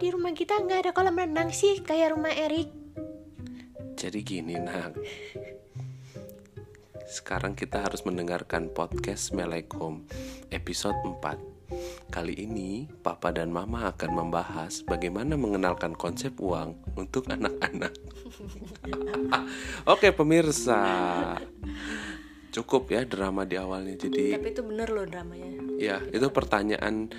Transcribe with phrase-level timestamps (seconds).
[0.00, 2.72] di rumah kita nggak ada kolam renang sih kayak rumah Erik?
[4.00, 4.96] Jadi gini nak
[7.04, 10.08] Sekarang kita harus mendengarkan podcast Melekom
[10.48, 17.92] episode 4 Kali ini Papa dan Mama akan membahas bagaimana mengenalkan konsep uang untuk anak-anak
[19.92, 20.80] Oke pemirsa
[22.56, 25.60] Cukup ya drama di awalnya Jadi Tapi itu bener loh dramanya.
[25.76, 27.12] ya itu pertanyaan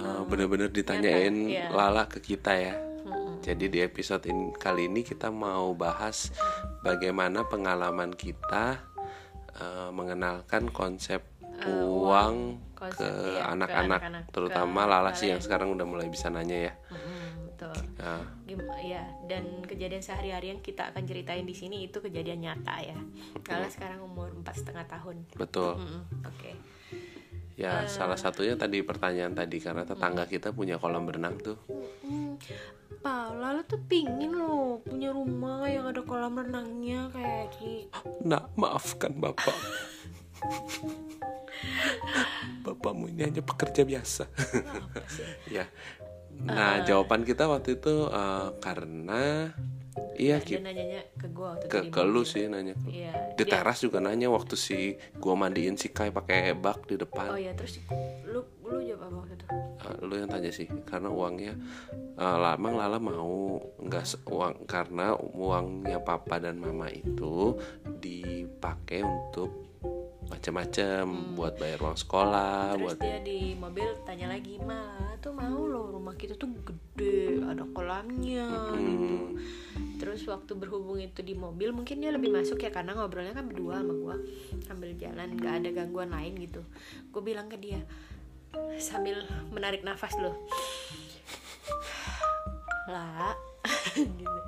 [0.00, 1.66] uh, bener-bener ditanyain Nyata, iya.
[1.70, 2.76] Lala ke kita ya
[3.40, 6.28] Jadi di episode ini, kali ini kita mau bahas
[6.84, 8.84] bagaimana pengalaman kita
[9.56, 11.24] uh, mengenalkan konsep
[11.68, 16.08] uang konsep, ke iya, ke anak-anak, anak-anak, terutama ke Lala sih yang sekarang udah mulai
[16.08, 16.74] bisa nanya ya.
[16.88, 17.76] Mm-mm, betul.
[18.48, 22.96] Gim- ya dan kejadian sehari-hari yang kita akan ceritain di sini itu kejadian nyata ya.
[23.44, 25.16] Lala sekarang umur empat setengah tahun.
[25.36, 25.76] betul.
[25.76, 26.56] Mm-mm, Oke.
[27.60, 31.60] Ya salah satunya tadi pertanyaan tadi karena tetangga kita punya kolam berenang tuh.
[32.00, 32.40] Hmm,
[33.04, 37.84] Pa, Lala tuh pingin loh punya rumah yang ada kolam renangnya kayak di
[38.24, 39.56] Nak, maafkan bapak.
[42.64, 44.24] Bapakmu ini hanya pekerja biasa.
[45.56, 45.68] ya.
[46.40, 49.52] Nah, jawaban kita waktu itu eh, karena
[50.14, 52.74] iya dia kita nanyanya ke gua waktu ke ke lu sih nanya.
[52.86, 53.34] Iya.
[53.34, 57.02] Di dia- teras juga nanya waktu si gua mandiin si Kai pakai bak di Oh
[57.02, 57.34] depan.
[57.36, 57.80] ya terus
[58.24, 59.46] lu lu jawab apa waktu itu?
[59.80, 61.54] Eh, lu yang tanya sih karena uangnya
[62.14, 67.56] eh, lah, emang Lala mau nggak uang karena uangnya papa dan mama itu
[67.98, 69.69] dipakai untuk
[70.30, 75.66] macam-macam buat bayar uang sekolah Terus buat dia di mobil tanya lagi, "Ma, tuh mau
[75.66, 78.46] loh rumah kita tuh gede, ada kolamnya."
[78.78, 78.78] gitu.
[78.78, 79.36] Hmm,
[80.00, 83.84] Terus waktu berhubung itu di mobil mungkin dia lebih masuk ya karena ngobrolnya kan berdua
[83.84, 84.16] sama gua
[84.64, 86.64] sambil jalan nggak ada gangguan lain gitu.
[87.12, 87.84] Gue bilang ke dia
[88.80, 89.22] sambil
[89.52, 90.34] menarik nafas loh.
[92.88, 93.36] Lah,
[93.94, 94.40] gitu.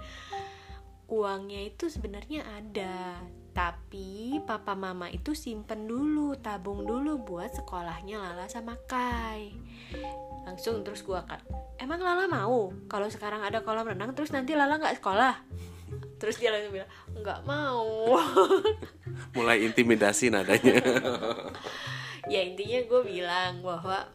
[1.13, 3.21] Uangnya itu sebenarnya ada,
[3.53, 9.53] tapi papa mama itu simpen dulu, tabung dulu buat sekolahnya Lala sama Kai.
[10.49, 11.41] Langsung terus gua kan,
[11.77, 15.35] emang Lala mau kalau sekarang ada kolam renang terus nanti Lala nggak sekolah?
[16.17, 18.17] Terus dia langsung bilang nggak mau.
[19.37, 20.81] mulai intimidasi nadanya
[22.33, 24.09] ya intinya gue bilang bahwa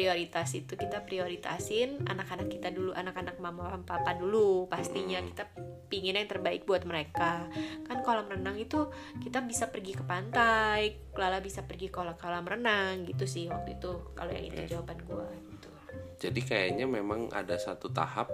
[0.00, 4.64] prioritas itu kita prioritasin anak-anak kita dulu anak-anak mama dan papa dulu.
[4.64, 5.44] Pastinya kita
[5.92, 7.44] pingin yang terbaik buat mereka.
[7.84, 8.88] Kan kolam renang itu
[9.20, 13.76] kita bisa pergi ke pantai Lala bisa pergi ke kolam kolam renang gitu sih waktu
[13.76, 15.68] itu kalau yang itu jawaban gue gitu.
[16.16, 18.32] Jadi kayaknya memang ada satu tahap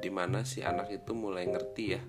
[0.00, 2.02] di mana si anak itu mulai ngerti ya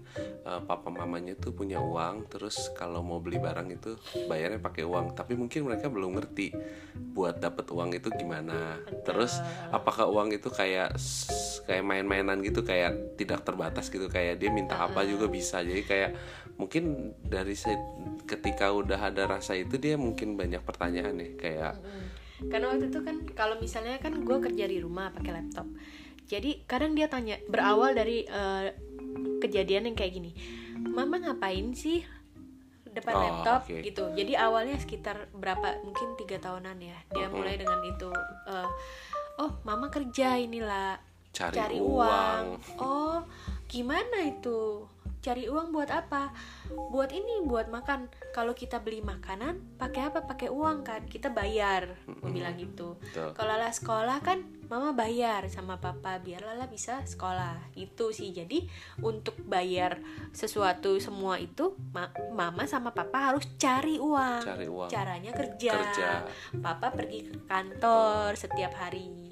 [0.47, 5.13] eh, papa mamanya tuh punya uang terus kalau mau beli barang itu bayarnya pakai uang.
[5.13, 6.55] Tapi mungkin mereka belum ngerti
[7.13, 8.79] buat dapat uang itu gimana.
[9.03, 9.37] Terus
[9.69, 10.95] apakah uang itu kayak
[11.67, 15.59] kayak main-mainan gitu kayak tidak terbatas gitu kayak dia minta apa juga bisa.
[15.61, 16.11] Jadi kayak
[16.55, 17.53] mungkin dari
[18.25, 21.73] ketika udah ada rasa itu dia mungkin banyak pertanyaan nih kayak
[22.49, 25.67] karena waktu itu kan kalau misalnya kan gue kerja di rumah pakai laptop
[26.27, 28.75] jadi kadang dia tanya berawal dari eh,
[29.39, 30.31] kejadian yang kayak gini
[30.81, 32.01] mama ngapain sih
[32.91, 33.79] depan Oh, laptop oke.
[33.81, 38.11] gitu jadi awalnya sekitar berapa mungkin tiga tahunan ya dia mulai dengan itu
[38.47, 38.69] eh,
[39.39, 40.99] oh mama kerja inilah
[41.31, 41.87] Cari uang.
[41.87, 42.43] uang.
[42.83, 43.23] oh
[43.71, 44.83] gimana itu
[45.21, 46.33] cari uang buat apa?
[46.89, 48.09] Buat ini buat makan.
[48.33, 50.25] Kalau kita beli makanan pakai apa?
[50.25, 51.05] Pakai uang kan?
[51.05, 51.93] Kita bayar.
[52.09, 52.97] Gue bilang gitu.
[53.13, 57.75] Kalau Lala sekolah kan mama bayar sama papa biar Lala bisa sekolah.
[57.77, 58.33] Itu sih.
[58.33, 58.65] Jadi
[59.05, 60.01] untuk bayar
[60.33, 64.41] sesuatu semua itu ma- mama sama papa harus cari uang.
[64.41, 64.89] Cari uang.
[64.89, 65.71] caranya kerja.
[65.77, 66.09] Kerja.
[66.59, 69.31] papa pergi ke kantor setiap hari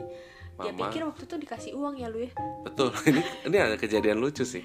[0.59, 2.31] dia Mama- pikir waktu itu dikasih uang ya lu ya
[2.67, 2.91] Betul.
[3.09, 4.63] Ini ini ada kejadian lucu sih.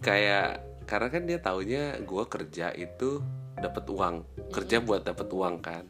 [0.00, 3.20] Kayak karena kan dia taunya gue kerja itu
[3.54, 4.14] dapat uang,
[4.52, 5.88] kerja buat dapat uang kan.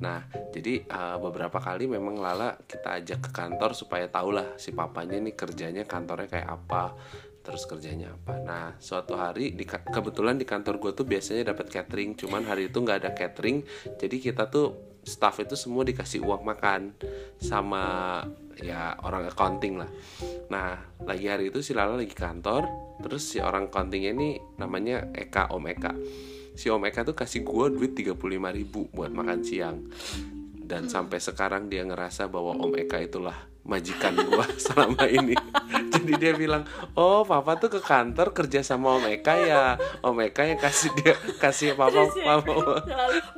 [0.00, 5.20] Nah, jadi uh, beberapa kali memang Lala kita ajak ke kantor supaya tahulah si papanya
[5.20, 6.96] nih kerjanya kantornya kayak apa,
[7.42, 8.38] terus kerjanya apa.
[8.40, 12.78] Nah, suatu hari di kebetulan di kantor gue tuh biasanya dapat catering, cuman hari itu
[12.78, 13.66] nggak ada catering,
[13.98, 16.94] jadi kita tuh staff itu semua dikasih uang makan
[17.42, 17.82] sama
[18.62, 19.90] ya orang accounting lah.
[20.46, 22.70] Nah, lagi hari itu si Lala lagi kantor,
[23.02, 25.92] terus si orang accountingnya ini namanya Eka, Om Eka.
[26.54, 28.14] Si Om Eka tuh kasih gua duit 35.000
[28.54, 29.90] ribu buat makan siang.
[30.62, 33.34] Dan sampai sekarang dia ngerasa bahwa Om Eka itulah
[33.66, 35.34] majikan gua selama ini.
[36.06, 36.66] Jadi dia bilang,
[36.98, 39.78] "Oh, papa tuh ke kantor kerja sama Om Eka ya.
[40.02, 42.54] Om Eka yang kasih dia kasih papa papa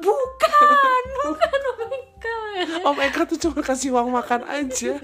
[0.00, 2.36] bukan bukan mereka
[2.88, 4.96] Om Eka tuh cuma kasih uang makan aja."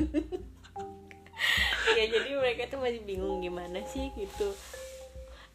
[1.91, 4.53] ya jadi mereka tuh masih bingung gimana sih gitu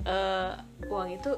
[0.05, 0.51] Eh
[0.91, 1.31] uang itu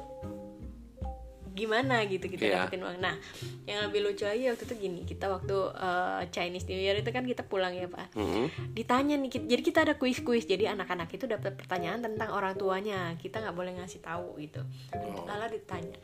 [1.58, 2.54] gimana gitu kita Iya.
[2.62, 3.02] dapetin uang.
[3.02, 3.18] Nah
[3.66, 7.26] yang lebih lucu lagi waktu itu gini kita waktu eh, Chinese New Year itu kan
[7.26, 8.14] kita pulang ya pak.
[8.14, 8.46] Mm-mm.
[8.72, 13.18] ditanya nih kit- jadi kita ada kuis-kuis jadi anak-anak itu dapat pertanyaan tentang orang tuanya.
[13.18, 14.62] Kita nggak boleh ngasih tahu gitu.
[14.94, 15.26] Oh.
[15.26, 15.98] Lala ditanya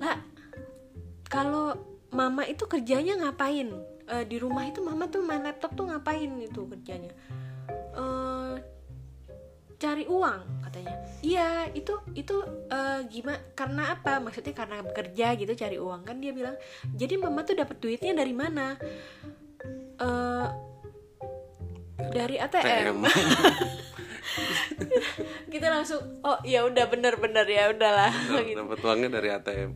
[0.00, 0.16] lah
[1.26, 1.76] kalau
[2.10, 3.70] mama itu kerjanya ngapain?
[4.10, 6.26] Eh, di rumah itu mama tuh main laptop tuh ngapain?
[6.40, 7.14] Itu kerjanya
[9.80, 10.94] cari uang katanya.
[11.24, 12.36] Iya itu itu
[12.68, 14.20] eh, gimana karena apa?
[14.20, 16.04] Maksudnya karena bekerja gitu cari uang.
[16.04, 16.54] Kan dia bilang
[16.92, 18.76] jadi mama tuh dapat duitnya dari mana?
[19.96, 20.46] Eh,
[22.12, 22.98] dari ATM TM.
[25.52, 28.12] kita langsung oh ya udah bener-bener ya udahlah.
[28.44, 28.60] Gitu.
[28.60, 29.70] dapat uangnya dari ATM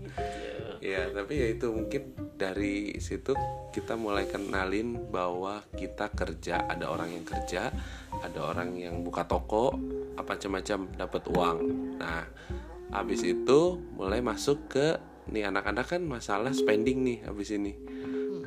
[0.84, 3.32] ya tapi ya itu mungkin dari situ
[3.70, 7.70] kita mulai kenalin bahwa kita kerja ada orang yang kerja
[8.18, 9.74] ada orang yang buka toko
[10.18, 11.58] apa macam-macam dapat uang.
[11.98, 12.26] Nah
[12.90, 14.98] habis itu mulai masuk ke
[15.30, 17.74] nih anak-anak kan masalah spending nih habis ini.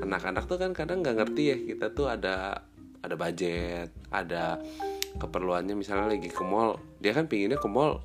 [0.03, 2.63] Anak-anak tuh kan kadang nggak ngerti ya kita tuh ada
[3.03, 4.59] ada budget ada
[5.15, 5.75] keperluannya.
[5.79, 8.03] Misalnya lagi ke mall dia kan pinginnya ke mall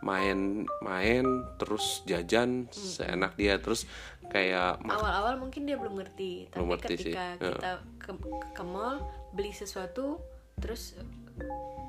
[0.00, 1.24] main main
[1.60, 3.60] terus jajan seenak dia.
[3.60, 3.84] Terus
[4.30, 7.52] kayak awal-awal mungkin dia belum ngerti tapi Belum ngerti sih, ketika ya.
[7.54, 8.10] kita ke,
[8.54, 9.02] ke mall
[9.34, 10.22] beli sesuatu
[10.60, 10.94] terus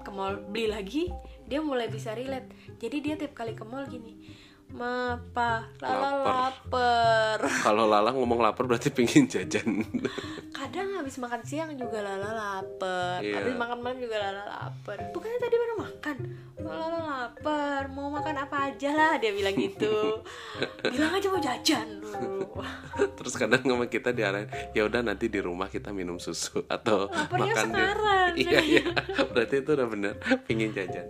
[0.02, 1.12] ke mall beli lagi
[1.48, 2.52] dia mulai bisa relate.
[2.80, 4.16] Jadi dia tiap kali ke mall gini
[4.72, 7.38] Mapa, lala lapar.
[7.68, 9.84] kalau Lala ngomong lapar berarti pingin jajan
[10.58, 13.20] Kadang habis makan siang juga lala lapar.
[13.20, 13.44] Iya.
[13.44, 14.98] Habis makan malam juga lala lapar.
[15.12, 16.16] Bukannya tadi baru makan?
[16.62, 17.82] Lala lapar.
[17.90, 20.24] Mau makan apa aja lah dia bilang gitu.
[20.94, 22.40] bilang aja mau jajan dulu.
[23.16, 27.54] terus kadang sama kita diarahin ya udah nanti di rumah kita minum susu atau Laparnya
[27.54, 28.32] makan di- sekarang.
[28.36, 28.84] iya iya
[29.26, 30.14] berarti itu udah bener
[30.44, 31.08] pingin jajan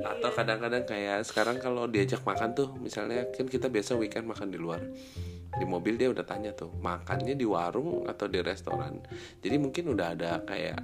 [0.00, 4.58] atau kadang-kadang kayak sekarang kalau diajak makan tuh misalnya kan kita biasa weekend makan di
[4.58, 4.80] luar.
[5.50, 9.02] Di mobil dia udah tanya tuh makannya di warung atau di restoran?
[9.42, 10.78] Jadi mungkin udah ada kayak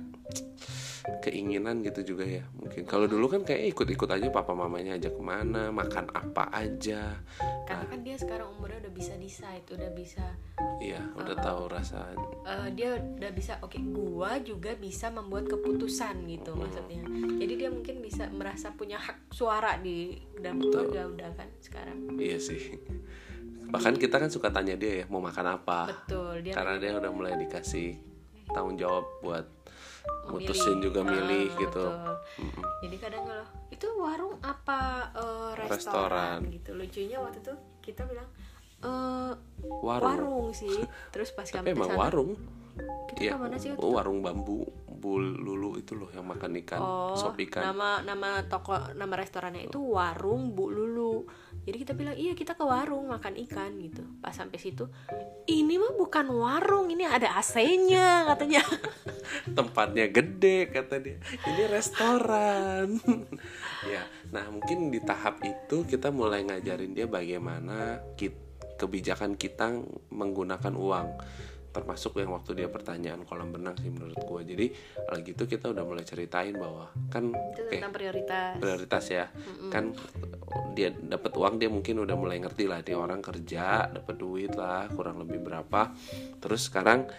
[1.22, 2.82] keinginan gitu juga ya mungkin.
[2.82, 7.22] Kalau dulu kan kayak ikut-ikut aja papa mamanya ajak ke mana makan apa aja
[7.86, 10.26] Karena kan dia sekarang umurnya udah bisa decide, udah bisa
[10.82, 16.58] iya udah tahu rasa eh, dia udah bisa oke gua juga bisa membuat keputusan gitu
[16.58, 17.06] maksudnya.
[17.38, 22.18] Jadi dia mungkin bisa merasa punya hak suara di dalam keluarga udah kan sekarang.
[22.18, 22.74] Iya sih.
[23.70, 25.86] Bahkan kita kan suka tanya dia ya mau makan apa.
[25.86, 28.02] Betul, dia Karena dia udah mulai dikasih
[28.50, 29.46] tanggung jawab buat
[30.26, 31.84] Mutusin juga milih Ah, gitu.
[31.86, 32.14] betul.
[32.82, 34.80] Jadi kadang kalau itu warung apa
[35.12, 36.38] eh, restoran, Restoran.
[36.50, 36.70] gitu.
[36.72, 38.26] Lucunya waktu itu kita bilang
[38.78, 39.32] eh
[39.62, 40.04] Warung.
[40.04, 40.74] warung sih.
[41.08, 42.30] Terus pas kami emang ke sana, warung.
[43.08, 44.66] kita ke mana sih Oh, warung bambu
[44.96, 47.60] bul lulu itu loh yang makan ikan, Oh, sop ikan.
[47.62, 50.95] nama nama toko nama restorannya itu Warung Bu Lulu.
[51.66, 54.06] Jadi kita bilang iya kita ke warung makan ikan gitu.
[54.22, 54.86] Pas sampai situ,
[55.50, 58.62] ini mah bukan warung, ini ada AC-nya katanya.
[59.58, 61.18] Tempatnya gede kata dia.
[61.18, 63.02] Ini restoran.
[63.92, 64.06] ya.
[64.30, 67.98] Nah, mungkin di tahap itu kita mulai ngajarin dia bagaimana
[68.78, 69.74] kebijakan kita
[70.14, 71.08] menggunakan uang
[71.76, 74.66] termasuk yang waktu dia pertanyaan kolam renang sih menurut gue jadi
[75.12, 78.56] lagi itu kita udah mulai ceritain bahwa kan itu tentang prioritas.
[78.56, 79.28] prioritas ya.
[79.68, 79.92] Kan
[80.72, 84.88] dia dapat uang dia mungkin udah mulai ngerti lah dia orang kerja dapat duit lah
[84.88, 85.92] kurang lebih berapa.
[86.40, 87.12] Terus sekarang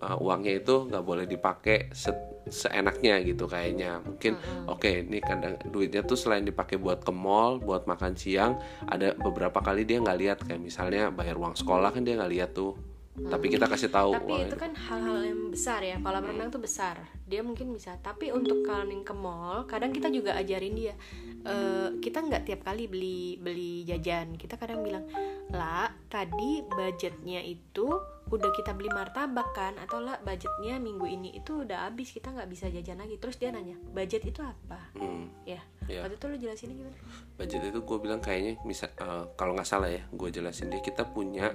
[0.00, 4.00] uh, uangnya itu nggak boleh dipakai se- seenaknya gitu kayaknya.
[4.04, 4.38] Mungkin
[4.70, 8.56] oke ini kadang duitnya tuh selain dipakai buat ke mall buat makan siang
[8.86, 10.38] ada beberapa kali dia nggak lihat.
[10.46, 12.78] Kayak misalnya bayar uang sekolah kan dia nggak lihat tuh
[13.16, 15.96] tapi kita kasih tahu Tapi uang itu kan hal-hal yang besar ya.
[15.98, 17.00] Kolam renang tuh besar.
[17.24, 17.96] Dia mungkin bisa.
[17.96, 20.94] Tapi untuk kalau yang ke mall, kadang kita juga ajarin dia.
[21.42, 24.34] eh, kita nggak tiap kali beli beli jajan.
[24.34, 25.06] Kita kadang bilang,
[25.48, 27.86] lah tadi budgetnya itu
[28.26, 29.78] udah kita beli martabak kan?
[29.78, 33.16] Atau lah budgetnya minggu ini itu udah habis kita nggak bisa jajan lagi.
[33.16, 34.90] Terus dia nanya, budget itu apa?
[34.92, 35.62] Hmm, Ya.
[35.86, 36.02] ya.
[36.02, 36.98] Waktu itu lu jelasinnya gimana?
[37.36, 41.04] budget itu gue bilang kayaknya misal eh, kalau nggak salah ya gue jelasin dia kita
[41.06, 41.52] punya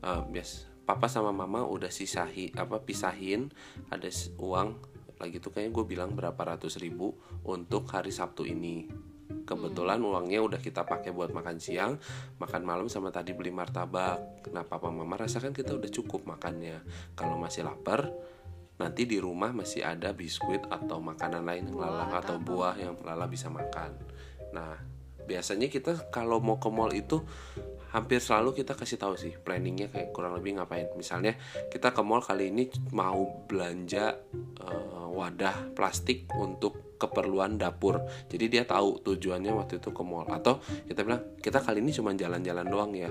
[0.00, 3.50] eh, bias papa sama mama udah sisahi apa pisahin
[3.90, 7.14] ada uang lagi tuh kayaknya gue bilang berapa ratus ribu
[7.46, 8.90] untuk hari Sabtu ini.
[9.46, 11.96] Kebetulan uangnya udah kita pakai buat makan siang
[12.42, 14.50] makan malam sama tadi beli martabak.
[14.50, 16.82] Nah papa mama rasakan kita udah cukup makannya.
[17.14, 18.10] Kalau masih lapar
[18.82, 22.94] nanti di rumah masih ada biskuit atau makanan lain yang lala Buah atau buah yang
[23.06, 23.94] lala bisa makan.
[24.50, 24.74] Nah
[25.22, 27.22] biasanya kita kalau mau ke mall itu
[27.92, 30.88] hampir selalu kita kasih tahu sih planningnya kayak kurang lebih ngapain.
[30.96, 31.36] Misalnya
[31.68, 34.16] kita ke mall kali ini mau belanja
[34.64, 38.00] uh, wadah plastik untuk keperluan dapur.
[38.30, 40.24] Jadi dia tahu tujuannya waktu itu ke mall.
[40.30, 43.10] Atau kita bilang kita kali ini cuma jalan-jalan doang ya.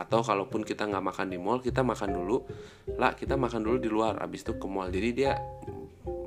[0.00, 2.46] Atau kalaupun kita nggak makan di mall kita makan dulu.
[2.96, 4.22] Lah kita makan dulu di luar.
[4.22, 4.88] Abis itu ke mall.
[4.88, 5.36] Jadi dia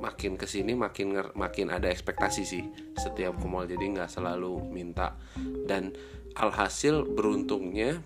[0.00, 2.64] makin ke sini makin makin ada ekspektasi sih
[3.00, 3.64] setiap ke mall.
[3.64, 5.16] Jadi nggak selalu minta.
[5.64, 5.90] Dan
[6.36, 8.02] alhasil beruntungnya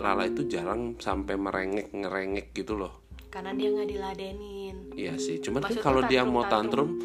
[0.00, 3.04] Lala itu jarang sampai merengek ngerengek gitu loh.
[3.28, 4.76] Karena dia nggak diladenin.
[4.96, 6.98] Iya sih cuman kan kalau dia mau tantrum,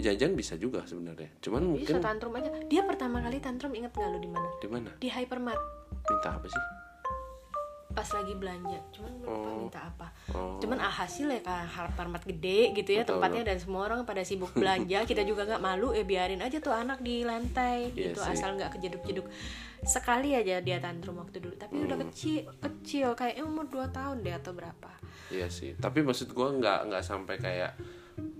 [0.00, 1.28] jajan bisa juga sebenarnya.
[1.44, 2.50] Cuman bisa mungkin tantrum aja.
[2.66, 4.48] Dia pertama kali tantrum inget nggak lo di mana?
[4.58, 4.90] Di mana?
[4.96, 5.62] Di hypermart.
[6.08, 6.77] Minta apa sih
[7.88, 8.78] pas lagi belanja.
[8.92, 9.56] Cuman lupa oh.
[9.64, 10.06] minta apa.
[10.28, 10.60] Oh.
[10.60, 13.42] cuman alhasil ya kan hypermart gede gitu ya Betul, tempatnya.
[13.48, 15.04] dan semua orang pada sibuk belanja.
[15.10, 18.32] Kita juga nggak malu ya biarin aja tuh anak di lantai iya gitu sih.
[18.36, 19.26] asal nggak kejeduk-jeduk.
[19.82, 21.56] Sekali aja dia tantrum waktu dulu.
[21.56, 21.86] Tapi hmm.
[21.88, 24.90] udah kecil kecil kayak umur 2 tahun deh atau berapa.
[25.32, 25.72] Iya sih.
[25.76, 27.72] Tapi maksud gue nggak nggak sampai kayak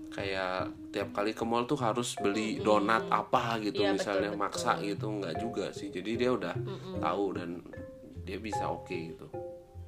[0.09, 4.71] kayak tiap kali ke mall tuh harus beli donat apa gitu ya, misalnya betul, maksa
[4.77, 4.87] betul.
[4.93, 5.05] gitu.
[5.21, 5.89] Nggak juga sih.
[5.89, 7.49] Jadi dia udah mm tahu dan
[8.23, 9.27] dia bisa oke okay gitu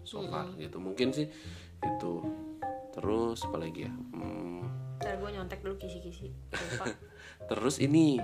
[0.04, 0.78] so far mm gitu.
[0.82, 1.28] Mungkin sih
[1.82, 2.14] itu.
[2.92, 3.94] Terus apa lagi ya?
[3.94, 4.68] Hmm.
[5.00, 6.30] Ntar gue nyontek dulu kisi-kisi.
[7.50, 8.20] Terus ini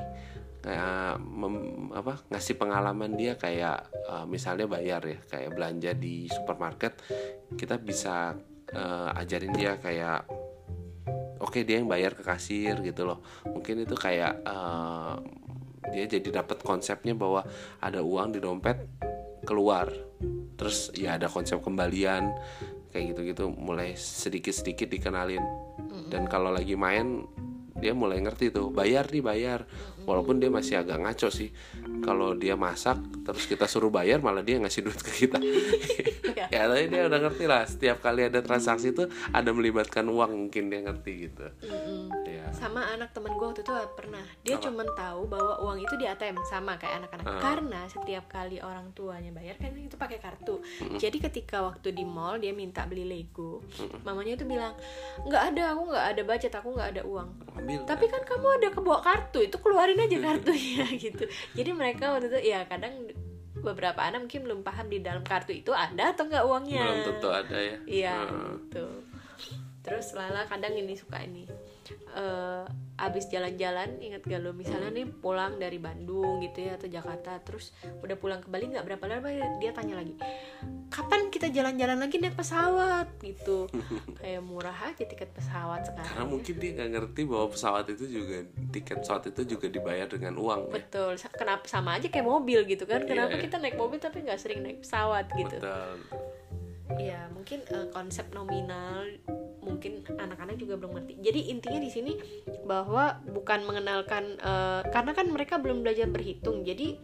[0.60, 6.98] kayak mem, apa ngasih pengalaman dia kayak uh, misalnya bayar ya kayak belanja di supermarket
[7.56, 8.36] kita bisa
[8.76, 10.28] uh, ajarin dia kayak
[11.40, 13.24] oke okay, dia yang bayar ke kasir gitu loh.
[13.48, 15.16] Mungkin itu kayak uh,
[15.96, 17.48] dia jadi dapat konsepnya bahwa
[17.80, 19.07] ada uang di dompet
[19.48, 19.88] keluar.
[20.60, 22.36] Terus ya ada konsep kembalian
[22.92, 25.44] kayak gitu-gitu mulai sedikit-sedikit dikenalin.
[26.12, 27.24] Dan kalau lagi main
[27.78, 29.64] dia mulai ngerti tuh bayar nih bayar.
[30.04, 31.52] Walaupun dia masih agak ngaco sih
[32.04, 32.96] kalau dia masak
[33.28, 35.40] terus kita suruh bayar malah dia ngasih duit ke kita.
[36.48, 40.72] Ya tapi dia udah ngerti lah setiap kali ada transaksi tuh ada melibatkan uang mungkin
[40.72, 41.44] dia ngerti gitu.
[41.44, 41.52] Ya.
[42.58, 44.26] Sama anak temen gue waktu itu pernah.
[44.42, 47.26] Dia cuma tahu bahwa uang itu di ATM sama kayak anak-anak.
[47.30, 47.38] Uh.
[47.38, 50.58] karena setiap kali orang tuanya bayar kan itu pakai kartu.
[50.82, 53.62] Mm jadi ketika waktu di mall dia minta beli Lego.
[53.78, 54.74] Mm mamanya itu bilang
[55.30, 57.30] nggak ada aku nggak ada budget aku nggak ada uang.
[57.62, 61.24] Ambil, tapi kan kamu ada kebawa kartu itu keluarin aja kartunya gitu.
[61.54, 63.06] Jadi mereka waktu itu ya kadang
[63.58, 66.82] beberapa anak mungkin belum paham di dalam kartu itu ada atau enggak uangnya.
[66.82, 67.78] Belum tentu ada ya.
[67.86, 68.34] Iya hmm.
[68.34, 68.86] gitu.
[69.86, 71.48] Terus Lala kadang ini suka ini
[72.16, 72.66] uh,
[72.98, 77.72] abis jalan-jalan ingat gak lo misalnya nih pulang dari Bandung gitu ya atau Jakarta terus
[78.02, 79.30] udah pulang ke Bali nggak berapa lama
[79.62, 80.18] dia tanya lagi
[80.88, 83.08] kapan kita jalan-jalan lagi naik pesawat?
[83.20, 83.68] Gitu.
[84.20, 88.38] Kayak murah aja tiket pesawat sekarang karena mungkin dia nggak ngerti bahwa pesawat itu juga
[88.72, 90.74] tiket pesawat itu juga dibayar dengan uang ya.
[90.82, 91.12] betul.
[91.20, 91.30] Ya?
[91.36, 93.04] kenapa sama aja kayak mobil gitu kan.
[93.04, 93.44] Kenapa yeah.
[93.44, 95.60] kita naik mobil tapi nggak sering naik pesawat gitu?
[95.60, 95.96] Betul.
[96.98, 99.04] Iya, mungkin uh, konsep nominal
[99.68, 101.14] mungkin anak-anak juga belum ngerti.
[101.20, 102.14] Jadi intinya di sini
[102.64, 106.64] bahwa bukan mengenalkan uh, karena kan mereka belum belajar berhitung.
[106.64, 106.98] Jadi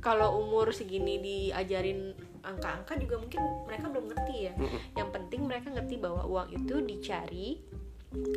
[0.00, 2.12] kalau umur segini diajarin
[2.44, 4.54] angka-angka juga mungkin mereka belum ngerti ya.
[4.96, 7.60] Yang penting mereka ngerti bahwa uang itu dicari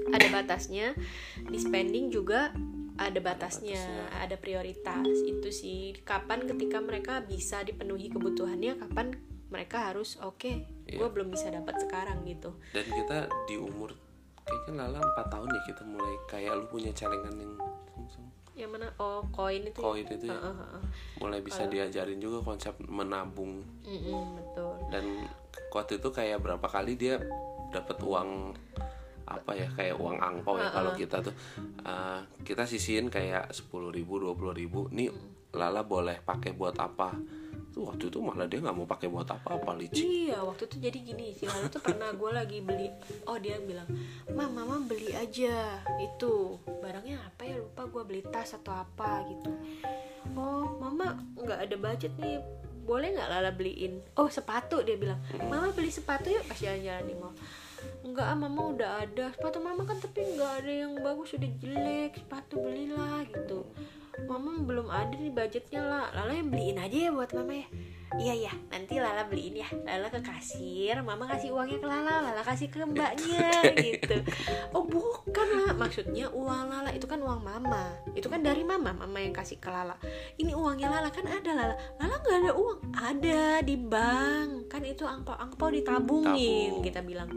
[0.10, 0.98] ada batasnya,
[1.46, 2.50] di spending juga
[2.98, 3.78] ada batasnya,
[4.18, 5.06] ada prioritas.
[5.28, 9.14] Itu sih kapan ketika mereka bisa dipenuhi kebutuhannya, kapan
[9.54, 10.56] mereka harus oke okay,
[10.88, 11.00] yeah.
[11.00, 13.92] gue belum bisa dapat sekarang gitu dan kita di umur
[14.48, 17.54] kayaknya lala empat tahun ya kita mulai kayak lu punya celengan yang
[18.58, 20.18] yang mana oh koin itu koin ya?
[20.18, 20.84] itu ya uh, uh, uh.
[21.22, 21.70] mulai bisa uh.
[21.70, 25.06] diajarin juga konsep menabung mm -mm, betul dan
[25.70, 27.22] waktu itu kayak berapa kali dia
[27.70, 28.58] dapat uang
[29.28, 30.74] apa ya kayak uang angpau ya uh, uh.
[30.74, 31.36] kalau kita tuh
[31.86, 35.54] uh, kita sisihin kayak sepuluh ribu dua puluh ribu nih mm.
[35.54, 37.14] lala boleh pakai buat apa
[37.86, 41.26] waktu itu malah dia nggak mau pakai buat apa-apa licik iya waktu itu jadi gini
[41.38, 42.90] sih lalu tuh pernah gue lagi beli
[43.30, 43.88] oh dia bilang
[44.34, 49.52] mam mama beli aja itu barangnya apa ya lupa gue beli tas atau apa gitu.
[50.36, 52.42] Oh mama nggak ada budget nih
[52.88, 54.00] boleh nggak lala beliin?
[54.16, 55.20] Oh sepatu dia bilang.
[55.52, 57.36] Mama beli sepatu yuk pas jalan-jalan di mall.
[58.08, 62.12] Enggak ah mama udah ada sepatu mama kan tapi nggak ada yang bagus udah jelek
[62.18, 63.68] sepatu belilah gitu
[64.26, 67.68] mama belum ada nih budgetnya lah Lala yang beliin aja ya buat mama ya.
[68.16, 68.54] Iya iya.
[68.72, 69.70] Nanti Lala beliin ya.
[69.84, 73.52] Lala ke kasir mama kasih uangnya ke Lala Lala kasih ke mbaknya
[73.86, 74.24] gitu.
[74.74, 77.94] Oh bukan lah maksudnya uang Lala itu kan uang mama.
[78.18, 78.96] Itu kan dari mama.
[78.96, 80.00] Mama yang kasih ke Lala.
[80.40, 81.12] Ini uangnya Lala.
[81.14, 81.76] Kan ada Lala.
[82.00, 82.80] Lala nggak ada uang?
[82.96, 84.72] Ada di bank.
[84.72, 86.86] Kan itu angpau angpau ditabungin Tabung.
[86.88, 87.30] kita bilang.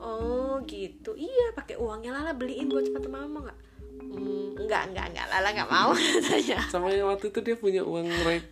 [0.00, 1.12] Oh gitu.
[1.18, 2.32] Iya pakai uangnya Lala.
[2.32, 3.69] Beliin buat sepatu mama nggak
[4.00, 5.26] hmm, enggak enggak enggak.
[5.28, 6.58] Lala nggak mau katanya.
[6.72, 8.48] Sama yang waktu itu dia punya uang rate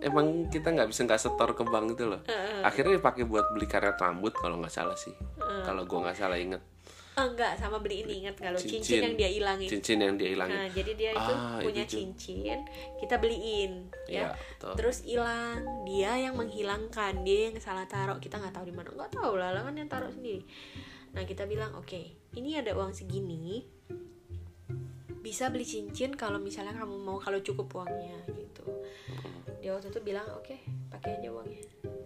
[0.00, 2.20] emang kita nggak bisa nggak setor ke bank itu loh.
[2.64, 5.12] Akhirnya dipakai buat beli karet rambut kalau nggak salah sih.
[5.38, 6.62] Kalau gue nggak salah inget
[7.18, 8.56] Oh, enggak sama beli ini ingat lo?
[8.56, 8.80] Cincin.
[8.80, 9.00] Cincin.
[9.02, 9.68] yang dia hilangin.
[9.68, 10.56] Cincin yang dia hilangin.
[10.56, 12.58] Nah jadi dia itu Ah, punya itu cincin
[12.96, 14.32] kita beliin ya.
[14.32, 14.72] Betul.
[14.78, 15.60] terus hilang.
[15.84, 18.16] Dia yang menghilangkan dia yang salah taruh.
[18.22, 18.88] Kita nggak tahu di mana.
[18.94, 20.46] Nggak tahu lah kan yang taruh sendiri.
[21.12, 22.00] Nah kita bilang oke
[22.38, 23.66] ini ada uang segini
[25.20, 28.64] bisa beli cincin kalau misalnya kamu mau kalau cukup uangnya gitu.
[29.60, 30.56] Dia waktu itu bilang oke
[30.88, 31.60] pakai aja uangnya.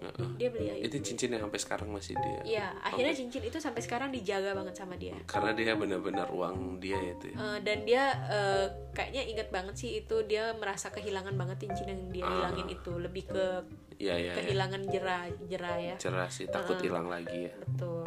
[0.04, 0.28] Heeh.
[0.36, 0.82] dia beli aja.
[0.84, 4.74] Itu cincin yang sampai sekarang masih dia ya akhirnya cincin itu sampai sekarang dijaga banget
[4.76, 5.16] sama dia.
[5.24, 7.36] Karena dia benar-benar uang dia itu ya.
[7.38, 12.02] Eh, dan dia eh, kayaknya inget banget sih itu dia merasa kehilangan banget cincin yang
[12.12, 12.92] dia hilangin itu.
[12.98, 13.46] Lebih ke
[13.94, 14.42] Iya iya ya.
[14.42, 15.94] kehilangan jera jera ya.
[16.02, 17.54] Cerah sih takut hilang lagi ya.
[17.62, 18.02] betul.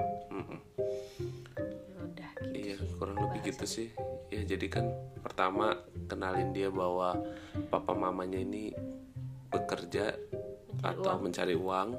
[1.57, 3.87] Ya udah gitu Iya sih kurang lebih gitu sih
[4.37, 4.85] ya jadi kan
[5.25, 5.73] pertama
[6.05, 7.17] kenalin dia bahwa
[7.73, 8.71] papa mamanya ini
[9.49, 10.13] bekerja
[10.77, 11.89] Mencari atau mencari uang.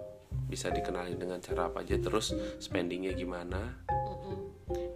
[0.48, 3.74] Bisa dikenalin dengan cara apa aja terus spendingnya gimana.
[3.88, 4.36] Mm-mm.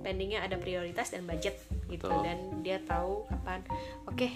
[0.03, 1.57] pendingnya ada prioritas dan budget
[1.89, 2.05] gitu.
[2.11, 2.27] Betul.
[2.27, 3.63] dan dia tahu kapan
[4.05, 4.29] oke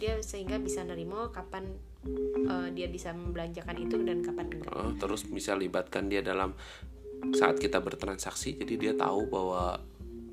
[0.00, 1.68] dia sehingga bisa nerimo kapan
[2.48, 4.72] eh, dia bisa membelanjakan itu dan kapan enggak.
[4.72, 6.56] Oh, terus bisa libatkan dia dalam
[7.36, 9.78] saat kita bertransaksi jadi dia tahu bahwa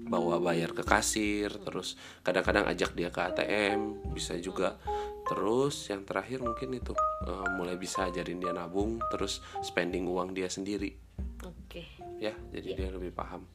[0.07, 4.79] bahwa bayar ke kasir terus kadang-kadang ajak dia ke ATM bisa juga.
[5.27, 6.95] Terus yang terakhir mungkin itu
[7.27, 10.95] eh, mulai bisa ajarin dia nabung terus spending uang dia sendiri.
[11.43, 11.83] Oke.
[12.17, 13.45] Ya jadi dia lebih paham.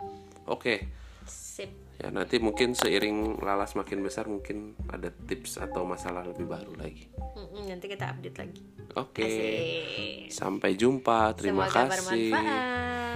[0.46, 0.86] Oke.
[1.26, 1.70] Sip.
[2.02, 7.06] Ya nanti mungkin seiring Lala semakin besar mungkin ada tips atau masalah lebih baru lagi.
[7.52, 8.62] Nanti kita update lagi.
[8.98, 9.22] Oke.
[9.24, 10.34] Asik.
[10.34, 11.32] sampai jumpa.
[11.38, 12.32] Terima Semoga kasih.
[12.34, 12.64] bermanfaat.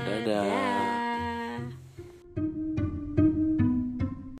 [0.06, 0.44] Dadah.
[0.46, 1.05] Dah.